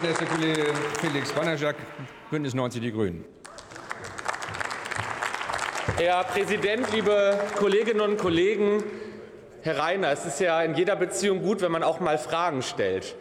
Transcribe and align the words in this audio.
Der 0.00 0.14
Kollege 0.14 0.72
Felix 1.00 1.32
Banajak, 1.32 1.74
Bündnis 2.30 2.54
90 2.54 2.80
Die 2.80 2.92
Grünen. 2.92 3.24
Herr 5.96 6.22
Präsident, 6.22 6.92
liebe 6.92 7.36
Kolleginnen 7.56 8.02
und 8.02 8.16
Kollegen! 8.16 8.84
Herr 9.62 9.80
Reiner, 9.80 10.12
es 10.12 10.24
ist 10.24 10.38
ja 10.38 10.62
in 10.62 10.76
jeder 10.76 10.94
Beziehung 10.94 11.42
gut, 11.42 11.62
wenn 11.62 11.72
man 11.72 11.82
auch 11.82 11.98
mal 11.98 12.16
Fragen 12.16 12.62
stellt. 12.62 13.16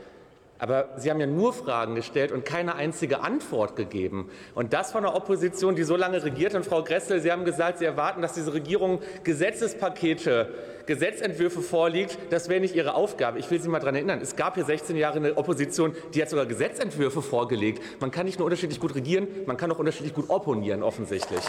Aber 0.59 0.89
Sie 0.97 1.11
haben 1.11 1.19
ja 1.19 1.27
nur 1.27 1.53
Fragen 1.53 1.95
gestellt 1.95 2.31
und 2.31 2.45
keine 2.45 2.75
einzige 2.75 3.21
Antwort 3.21 3.75
gegeben. 3.75 4.29
Und 4.55 4.73
das 4.73 4.91
von 4.91 5.03
der 5.03 5.15
Opposition, 5.15 5.75
die 5.75 5.83
so 5.83 5.95
lange 5.95 6.23
regiert. 6.23 6.55
Und 6.55 6.65
Frau 6.65 6.83
Gressel, 6.83 7.21
Sie 7.21 7.31
haben 7.31 7.45
gesagt, 7.45 7.77
Sie 7.79 7.85
erwarten, 7.85 8.21
dass 8.21 8.33
diese 8.33 8.53
Regierung 8.53 8.99
Gesetzespakete, 9.23 10.53
Gesetzentwürfe 10.87 11.61
vorlegt. 11.61 12.17
Das 12.31 12.49
wäre 12.49 12.59
nicht 12.59 12.75
Ihre 12.75 12.95
Aufgabe. 12.95 13.37
Ich 13.37 13.51
will 13.51 13.61
Sie 13.61 13.69
mal 13.69 13.79
daran 13.79 13.95
erinnern, 13.95 14.19
es 14.21 14.35
gab 14.35 14.55
hier 14.55 14.65
16 14.65 14.95
Jahre 14.95 15.17
eine 15.17 15.37
Opposition, 15.37 15.95
die 16.13 16.21
hat 16.21 16.29
sogar 16.29 16.45
Gesetzentwürfe 16.45 17.21
vorgelegt. 17.21 17.83
Man 17.99 18.09
kann 18.09 18.25
nicht 18.25 18.39
nur 18.39 18.45
unterschiedlich 18.45 18.79
gut 18.79 18.95
regieren, 18.95 19.27
man 19.45 19.57
kann 19.57 19.71
auch 19.71 19.79
unterschiedlich 19.79 20.13
gut 20.13 20.29
opponieren, 20.29 20.81
offensichtlich. 20.81 21.41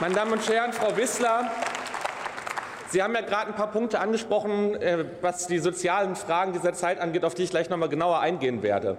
Meine 0.00 0.14
Damen 0.14 0.32
und 0.32 0.48
Herren, 0.48 0.72
Frau 0.72 0.96
Wissler, 0.96 1.50
Sie 2.88 3.02
haben 3.02 3.14
ja 3.14 3.20
gerade 3.20 3.50
ein 3.50 3.56
paar 3.56 3.70
Punkte 3.70 3.98
angesprochen, 3.98 4.74
äh, 4.76 5.04
was 5.20 5.46
die 5.46 5.58
sozialen 5.58 6.14
Fragen 6.14 6.52
dieser 6.52 6.72
Zeit 6.72 7.00
angeht, 7.00 7.24
auf 7.24 7.34
die 7.34 7.42
ich 7.42 7.50
gleich 7.50 7.68
noch 7.68 7.76
mal 7.76 7.88
genauer 7.88 8.20
eingehen 8.20 8.62
werde. 8.62 8.96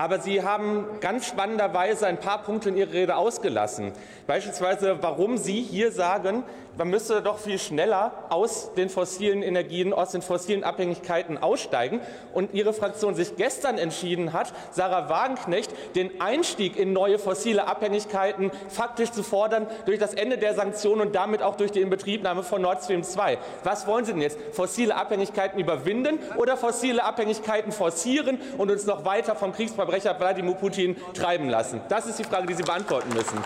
Aber 0.00 0.18
Sie 0.18 0.42
haben 0.42 0.86
ganz 1.00 1.26
spannenderweise 1.26 2.06
ein 2.06 2.16
paar 2.16 2.42
Punkte 2.42 2.70
in 2.70 2.76
Ihrer 2.78 2.94
Rede 2.94 3.16
ausgelassen. 3.16 3.92
Beispielsweise, 4.26 4.96
warum 5.02 5.36
Sie 5.36 5.60
hier 5.60 5.92
sagen, 5.92 6.42
man 6.78 6.88
müsse 6.88 7.20
doch 7.20 7.38
viel 7.38 7.58
schneller 7.58 8.12
aus 8.30 8.72
den 8.74 8.88
fossilen 8.88 9.42
Energien, 9.42 9.92
aus 9.92 10.12
den 10.12 10.22
fossilen 10.22 10.64
Abhängigkeiten 10.64 11.36
aussteigen. 11.36 12.00
Und 12.32 12.54
Ihre 12.54 12.72
Fraktion 12.72 13.14
sich 13.14 13.36
gestern 13.36 13.76
entschieden 13.76 14.32
hat, 14.32 14.54
Sarah 14.70 15.10
Wagenknecht 15.10 15.70
den 15.94 16.22
Einstieg 16.22 16.78
in 16.78 16.94
neue 16.94 17.18
fossile 17.18 17.66
Abhängigkeiten 17.66 18.50
faktisch 18.70 19.10
zu 19.10 19.22
fordern 19.22 19.66
durch 19.84 19.98
das 19.98 20.14
Ende 20.14 20.38
der 20.38 20.54
Sanktionen 20.54 21.02
und 21.02 21.14
damit 21.14 21.42
auch 21.42 21.56
durch 21.56 21.72
die 21.72 21.82
Inbetriebnahme 21.82 22.42
von 22.42 22.62
Nord 22.62 22.82
Stream 22.82 23.02
2. 23.02 23.36
Was 23.64 23.86
wollen 23.86 24.06
Sie 24.06 24.12
denn 24.12 24.22
jetzt? 24.22 24.38
Fossile 24.52 24.96
Abhängigkeiten 24.96 25.60
überwinden 25.60 26.18
oder 26.38 26.56
fossile 26.56 27.04
Abhängigkeiten 27.04 27.72
forcieren 27.72 28.38
und 28.56 28.70
uns 28.70 28.86
noch 28.86 29.04
weiter 29.04 29.34
vom 29.34 29.52
Kriegsverbrecher 29.90 30.20
Wladimir 30.20 30.54
Putin 30.54 30.96
treiben 31.14 31.48
lassen? 31.48 31.80
Das 31.88 32.06
ist 32.06 32.18
die 32.18 32.24
Frage, 32.24 32.46
die 32.46 32.54
Sie 32.54 32.62
beantworten 32.62 33.12
müssen. 33.12 33.38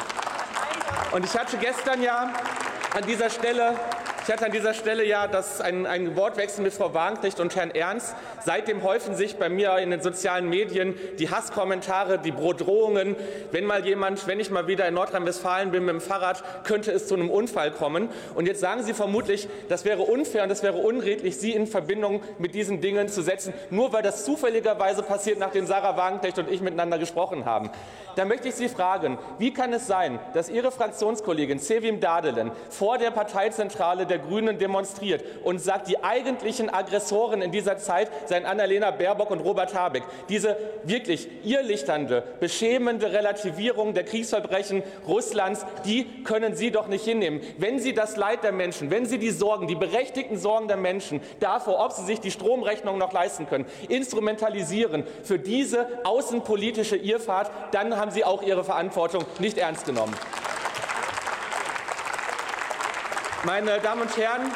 Und 1.13 1.25
ich 1.25 1.35
hatte 1.35 1.57
gestern 1.57 2.03
ja 2.03 2.33
an 2.95 3.07
dieser 3.07 3.31
Stelle 3.31 3.75
ich 4.27 4.33
hatte 4.33 4.47
an 4.47 4.53
dieser 4.53 4.73
Stelle 4.73 5.05
ja 5.05 5.27
das, 5.27 5.61
ein, 5.61 5.85
ein 5.85 6.17
Wortwechsel 6.17 6.65
mit 6.65 6.73
Frau 6.73 6.95
Wagenknecht 6.95 7.41
und 7.41 7.55
Herrn 7.57 7.71
Ernst. 7.71 8.15
Seitdem 8.43 8.83
häufen 8.83 9.15
sich 9.15 9.37
bei 9.37 9.51
mir 9.51 9.77
in 9.77 9.91
den 9.91 10.01
sozialen 10.01 10.49
Medien 10.49 10.95
die 11.19 11.29
Hasskommentare, 11.29 12.19
die 12.19 12.31
Drohungen. 12.31 13.17
Wenn 13.53 13.67
mal 13.67 13.85
jemand, 13.85 14.27
wenn 14.27 14.41
ich 14.41 14.51
mal 14.51 14.67
wieder 14.67 14.89
in 14.89 14.95
Nordrhein-Westfalen 14.95 15.73
bin 15.73 15.85
mit 15.85 15.93
dem 15.93 16.01
Fahrrad, 16.01 16.43
könnte 16.65 16.91
es 16.91 17.07
zu 17.07 17.15
einem 17.17 17.29
Unfall 17.29 17.71
kommen. 17.71 18.09
Und 18.35 18.47
jetzt 18.47 18.61
sagen 18.61 18.83
Sie 18.83 18.95
vermutlich, 18.95 19.47
das 19.69 19.85
wäre 19.85 20.03
unfair 20.03 20.45
und 20.45 20.49
das 20.49 20.63
wäre 20.63 20.79
unredlich, 20.79 21.37
Sie 21.37 21.53
in 21.53 21.67
Verbindung 21.67 22.23
mit 22.39 22.55
diesen 22.55 22.81
Dingen 22.81 23.09
zu 23.09 23.21
setzen, 23.21 23.53
nur 23.69 23.93
weil 23.93 24.03
das 24.03 24.25
zufälligerweise 24.25 25.03
passiert, 25.03 25.39
nachdem 25.39 25.67
Sarah 25.67 25.99
Wagenknecht 25.99 26.39
und 26.39 26.51
ich 26.51 26.63
miteinander 26.63 26.99
gesprochen 26.99 27.45
haben. 27.45 27.69
Da 28.17 28.25
möchte 28.25 28.49
ich 28.49 28.55
Sie 28.55 28.69
fragen, 28.69 29.19
wie 29.39 29.53
kann 29.53 29.73
es 29.73 29.87
sein, 29.87 30.19
dass 30.35 30.49
Ihre 30.49 30.71
Fraktionskollegin 30.71 31.59
Sevim 31.59 32.01
Dadelen 32.01 32.53
vor 32.71 32.97
der 32.97 33.11
Parteizentrale 33.11 34.07
der 34.07 34.14
der 34.15 34.21
Grünen 34.21 34.59
demonstriert 34.59 35.25
und 35.43 35.59
sagt, 35.59 35.89
die 35.89 36.03
eigentlichen 36.03 36.73
Aggressoren 36.73 37.43
in 37.43 37.51
dieser 37.51 37.79
Zeit 37.79 38.09
seien 38.27 38.47
Annalena 38.47 38.93
Baerbock 38.93 39.31
und 39.33 39.41
Robert 39.41 39.75
Habeck. 39.75 40.05
Diese 40.29 40.57
wirklich 40.85 41.29
irrlichternde, 41.43 42.23
beschämende 42.39 43.13
Relativierung 43.13 43.93
der 43.93 44.05
Kriegsverbrechen 44.05 44.85
Russlands, 45.09 45.67
die 45.85 46.23
können 46.23 46.55
Sie 46.55 46.71
doch 46.71 46.87
nicht 46.87 47.05
hinnehmen. 47.05 47.41
Wenn 47.59 47.81
Sie 47.81 47.93
das 47.93 48.17
Leid 48.17 48.45
der 48.45 48.53
Menschen, 48.53 48.91
wenn 48.91 49.07
Sie 49.07 49.19
die 49.19 49.31
Sorgen, 49.31 49.67
die 49.67 49.75
berechtigten 49.75 50.39
Sorgen 50.39 50.69
der 50.69 50.77
Menschen 50.77 51.21
davor, 51.41 51.85
ob 51.85 51.93
sie 51.93 52.05
sich 52.05 52.21
die 52.21 52.31
Stromrechnung 52.31 52.97
noch 52.99 53.13
leisten 53.13 53.49
können, 53.49 53.67
instrumentalisieren 53.89 55.05
für 55.25 55.41
diese 55.41 55.89
außenpolitische 56.05 56.97
Irrfahrt, 56.97 57.51
dann 57.73 57.97
haben 57.97 58.13
Sie 58.13 58.25
auch 58.25 58.43
Ihre 58.43 58.63
Verantwortung 58.63 59.25
nicht 59.41 59.59
ernst 59.59 59.87
genommen. 59.87 60.15
Meine 63.47 63.79
Damen 63.79 64.01
und 64.01 64.17
Herren, 64.17 64.51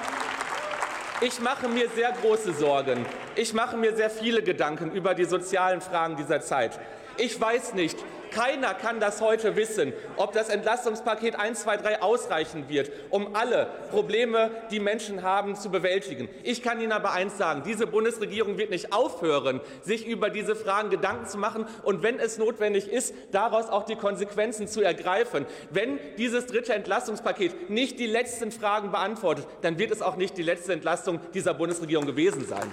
ich 1.21 1.41
mache 1.41 1.69
mir 1.69 1.91
sehr 1.91 2.11
große 2.11 2.55
Sorgen. 2.55 3.05
Ich 3.37 3.53
mache 3.53 3.77
mir 3.77 3.95
sehr 3.95 4.09
viele 4.09 4.43
Gedanken 4.43 4.93
über 4.93 5.13
die 5.13 5.27
sozialen 5.27 5.83
Fragen 5.83 6.17
dieser 6.17 6.41
Zeit. 6.41 6.81
Ich 7.19 7.39
weiß 7.39 7.75
nicht, 7.75 7.99
keiner 8.31 8.75
kann 8.75 9.01
das 9.01 9.21
heute 9.21 9.57
wissen, 9.57 9.93
ob 10.17 10.33
das 10.33 10.49
Entlastungspaket 10.49 11.37
1, 11.37 11.63
2, 11.63 11.77
3 11.79 12.03
ausreichen 12.03 12.69
wird, 12.69 12.91
um 13.11 13.35
alle 13.35 13.67
Probleme, 13.91 14.51
die 14.71 14.81
Menschen 14.81 15.23
haben, 15.23 15.57
zu 15.57 15.71
bewältigen. 15.71 16.29
Ich 16.43 16.63
kann 16.63 16.81
Ihnen 16.81 16.93
aber 16.93 17.13
eins 17.13 17.39
sagen, 17.39 17.63
diese 17.65 17.87
Bundesregierung 17.87 18.59
wird 18.59 18.71
nicht 18.71 18.93
aufhören, 18.93 19.61
sich 19.83 20.07
über 20.07 20.31
diese 20.31 20.57
Fragen 20.57 20.91
Gedanken 20.91 21.27
zu 21.27 21.39
machen 21.39 21.67
und 21.83 22.03
wenn 22.03 22.19
es 22.19 22.39
notwendig 22.39 22.89
ist, 22.89 23.15
daraus 23.33 23.69
auch 23.69 23.85
die 23.85 23.97
Konsequenzen 23.97 24.69
zu 24.69 24.83
ergreifen. 24.83 25.47
Wenn 25.71 25.99
dieses 26.17 26.47
dritte 26.47 26.75
Entlastungspaket 26.75 27.71
nicht 27.71 27.99
die 27.99 28.07
letzten 28.07 28.53
Fragen 28.53 28.91
beantwortet, 28.91 29.47
dann 29.63 29.79
wird 29.79 29.91
es 29.91 30.03
auch 30.03 30.17
nicht 30.17 30.37
die 30.37 30.43
letzte 30.43 30.73
Entlastung 30.73 31.21
dieser 31.35 31.55
Bundesregierung 31.55 32.07
gewesen 32.07 32.47
sein. 32.47 32.73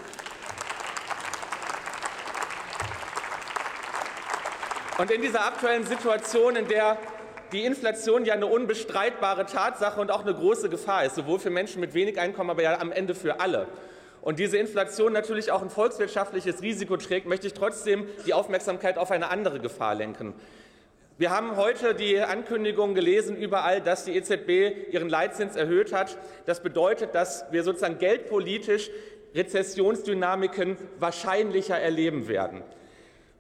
Und 4.98 5.12
in 5.12 5.22
dieser 5.22 5.46
aktuellen 5.46 5.86
Situation, 5.86 6.56
in 6.56 6.70
der 6.70 6.98
die 7.52 7.66
Inflation 7.66 8.24
ja 8.24 8.34
eine 8.34 8.46
unbestreitbare 8.46 9.46
Tatsache 9.46 10.00
und 10.00 10.10
auch 10.10 10.22
eine 10.22 10.34
große 10.34 10.70
Gefahr 10.70 11.04
ist, 11.04 11.16
sowohl 11.16 11.38
für 11.38 11.50
Menschen 11.50 11.82
mit 11.82 11.94
wenig 11.94 12.18
Einkommen, 12.18 12.50
aber 12.50 12.64
ja 12.64 12.80
am 12.80 12.94
Ende 12.94 13.14
für 13.14 13.42
alle. 13.42 13.68
Und 14.22 14.40
diese 14.40 14.58
Inflation 14.58 15.12
natürlich 15.12 15.52
auch 15.52 15.62
ein 15.62 15.70
volkswirtschaftliches 15.70 16.62
Risiko 16.62 16.96
trägt, 16.96 17.28
möchte 17.28 17.46
ich 17.46 17.54
trotzdem 17.54 18.08
die 18.26 18.34
Aufmerksamkeit 18.34 18.98
auf 18.98 19.12
eine 19.12 19.30
andere 19.30 19.60
Gefahr 19.60 19.96
lenken. 19.96 20.34
Wir 21.18 21.30
haben 21.30 21.58
heute 21.58 21.94
die 21.94 22.20
Ankündigung 22.20 22.96
gelesen 22.96 23.36
überall, 23.36 23.82
dass 23.82 24.06
die 24.06 24.16
EZB 24.16 24.94
ihren 24.94 25.10
Leitzins 25.10 25.58
erhöht 25.58 25.92
hat. 25.92 26.18
Das 26.46 26.64
bedeutet, 26.64 27.14
dass 27.16 27.46
wir 27.52 27.64
sozusagen 27.64 28.00
geldpolitisch 28.00 28.90
Rezessionsdynamiken 29.34 30.78
wahrscheinlicher 31.00 31.78
erleben 31.78 32.30
werden. 32.30 32.64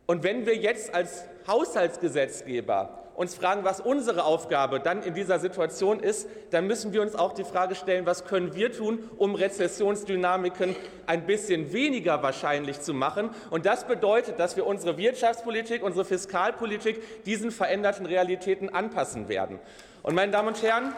Und 0.06 0.24
wenn 0.24 0.46
wir 0.46 0.56
jetzt 0.56 0.94
als 0.94 1.26
Haushaltsgesetzgeber 1.48 3.06
uns 3.16 3.34
fragen, 3.34 3.64
was 3.64 3.80
unsere 3.80 4.26
Aufgabe 4.26 4.80
dann 4.80 5.02
in 5.02 5.14
dieser 5.14 5.40
Situation 5.40 6.00
ist, 6.02 6.28
dann 6.52 6.68
müssen 6.68 6.92
wir 6.92 7.02
uns 7.02 7.16
auch 7.16 7.34
die 7.34 7.46
Frage 7.46 7.76
stellen, 7.76 8.06
was 8.06 8.26
können 8.26 8.54
wir 8.56 8.72
tun, 8.72 9.10
um 9.18 9.36
Rezessionsdynamiken 9.36 10.76
ein 11.06 11.26
bisschen 11.26 11.72
weniger 11.72 12.22
wahrscheinlich 12.22 12.82
zu 12.82 12.94
machen. 12.94 13.30
Und 13.50 13.66
das 13.66 13.88
bedeutet, 13.88 14.40
dass 14.40 14.58
wir 14.58 14.68
unsere 14.68 14.98
Wirtschaftspolitik, 14.98 15.82
unsere 15.82 16.06
Fiskalpolitik 16.06 17.24
diesen 17.24 17.52
veränderten 17.52 18.06
Realitäten 18.06 18.70
anpassen 18.70 19.30
werden. 19.30 19.60
Und 20.04 20.14
meine 20.14 20.32
Damen 20.32 20.50
und 20.50 20.62
Herren, 20.62 20.94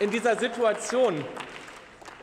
in 0.00 0.10
dieser 0.10 0.36
Situation 0.36 1.24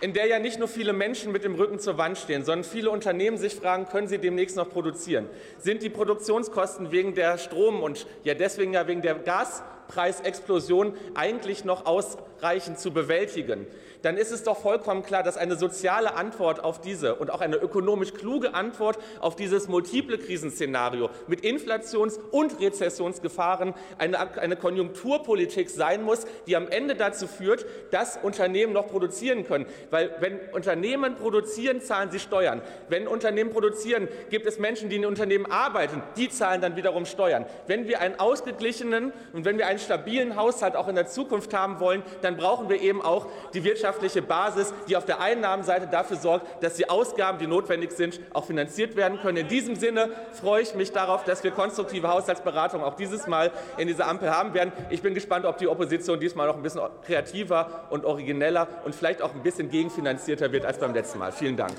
in 0.02 0.14
der 0.14 0.28
ja 0.28 0.40
nicht 0.40 0.60
nur 0.60 0.68
viele 0.68 0.94
Menschen 0.94 1.32
mit 1.32 1.44
dem 1.44 1.56
Rücken 1.56 1.80
zur 1.80 1.98
Wand 1.98 2.18
stehen, 2.18 2.44
sondern 2.44 2.64
viele 2.64 2.90
Unternehmen 2.90 3.38
sich 3.38 3.56
fragen, 3.56 3.88
können 3.88 4.08
sie 4.08 4.18
demnächst 4.18 4.56
noch 4.58 4.70
produzieren? 4.70 5.30
Sind 5.58 5.82
die 5.82 5.90
Produktionskosten 5.90 6.92
wegen 6.92 7.16
der 7.16 7.38
Strom 7.38 7.82
und 7.82 8.06
ja 8.24 8.34
deswegen 8.34 8.74
ja 8.74 8.88
wegen 8.88 9.02
der 9.02 9.16
Gaspreisexplosion 9.16 10.94
eigentlich 11.16 11.64
noch 11.64 11.86
ausreichend 12.36 12.80
zu 12.80 12.92
bewältigen? 12.92 13.68
Dann 14.06 14.18
ist 14.18 14.32
es 14.32 14.44
doch 14.44 14.60
vollkommen 14.60 15.02
klar, 15.02 15.24
dass 15.24 15.36
eine 15.36 15.56
soziale 15.56 16.14
Antwort 16.14 16.64
auf 16.64 16.80
diese 16.80 17.16
und 17.16 17.32
auch 17.32 17.42
eine 17.42 17.56
ökonomisch 17.56 18.14
kluge 18.14 18.54
Antwort 18.54 19.00
auf 19.20 19.36
dieses 19.36 19.68
multiple 19.68 20.20
Krisenszenario 20.20 21.10
mit 21.26 21.44
Inflations- 21.44 22.20
und 22.30 22.60
Rezessionsgefahren 22.60 23.74
eine, 23.98 24.38
eine 24.38 24.58
Konjunkturpolitik 24.58 25.72
sein 25.72 26.04
muss, 26.04 26.28
die 26.46 26.56
am 26.56 26.68
Ende 26.68 26.94
dazu 26.94 27.26
führt, 27.26 27.66
dass 27.90 28.20
Unternehmen 28.22 28.74
noch 28.74 28.88
produzieren 28.88 29.44
können. 29.44 29.66
Weil 29.90 30.16
wenn 30.20 30.40
Unternehmen 30.54 31.16
produzieren, 31.16 31.82
zahlen 31.82 32.12
sie 32.12 32.20
Steuern. 32.20 32.62
Wenn 32.90 33.08
Unternehmen 33.08 33.50
produzieren, 33.50 34.08
gibt 34.30 34.46
es 34.46 34.60
Menschen, 34.60 34.90
die 34.90 34.98
in 34.98 35.08
Unternehmen 35.08 35.52
arbeiten, 35.52 36.04
die 36.16 36.30
zahlen 36.30 36.62
dann 36.62 36.76
wiederum 36.76 37.08
Steuern. 37.08 37.48
Wenn 37.66 37.88
wir 37.88 38.02
einen 38.02 38.20
ausgeglichenen 38.20 39.14
und 39.34 39.46
wenn 39.46 39.58
wir 39.58 39.66
einen 39.66 39.80
stabilen 39.80 40.36
Haushalt 40.36 40.76
auch 40.76 40.88
in 40.88 40.96
der 40.96 41.08
Zukunft 41.08 41.56
haben 41.56 41.80
wollen, 41.80 42.04
dann 42.26 42.36
brauchen 42.38 42.68
wir 42.70 42.82
eben 42.82 43.02
auch 43.02 43.28
die 43.54 43.64
wirtschaftliche 43.64 44.22
Basis, 44.22 44.74
die 44.88 44.98
auf 44.98 45.06
der 45.06 45.22
Einnahmenseite 45.22 45.88
dafür 45.88 46.18
sorgt, 46.18 46.64
dass 46.64 46.74
die 46.74 46.90
Ausgaben, 46.90 47.38
die 47.38 47.48
notwendig 47.48 47.92
sind, 47.92 48.20
auch 48.34 48.46
finanziert 48.46 48.96
werden 48.96 49.20
können. 49.22 49.38
In 49.38 49.48
diesem 49.48 49.76
Sinne 49.76 50.10
freue 50.34 50.64
ich 50.64 50.76
mich 50.76 50.92
darauf, 50.92 51.24
dass 51.24 51.44
wir 51.44 51.52
konstruktive 51.52 52.10
Haushaltsberatungen 52.10 52.86
auch 52.86 52.96
dieses 52.96 53.28
Mal 53.28 53.52
in 53.78 53.88
dieser 53.88 54.08
Ampel 54.08 54.32
haben 54.32 54.54
werden. 54.54 54.74
Ich 54.90 55.02
bin 55.02 55.14
gespannt, 55.14 55.46
ob 55.46 55.58
die 55.58 55.68
Opposition 55.68 56.20
diesmal 56.20 56.48
noch 56.48 56.56
ein 56.56 56.64
bisschen 56.64 56.82
kreativer 57.06 57.86
und 57.92 58.06
origineller 58.06 58.68
und 58.84 58.96
vielleicht 58.96 59.22
auch 59.22 59.34
ein 59.34 59.44
bisschen 59.44 59.70
gegenfinanzierter 59.70 60.52
wird 60.52 60.66
als 60.66 60.80
beim 60.80 60.94
letzten 60.94 61.20
Mal. 61.20 61.32
Vielen 61.32 61.56
Dank. 61.56 61.74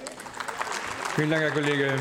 Vielen 1.16 1.30
Dank, 1.30 1.42
Herr 1.42 1.50
Kollege. 1.50 1.92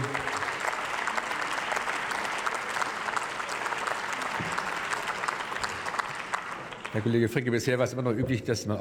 Herr 6.95 7.01
Kollege 7.01 7.27
Fricke, 7.27 7.51
bisher 7.51 7.77
war 7.77 7.83
es 7.83 7.91
immer 7.91 8.03
noch 8.03 8.13
üblich, 8.13 8.41
dass 8.43 8.65
man 8.65 8.73